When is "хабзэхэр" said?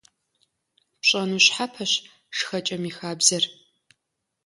2.97-3.43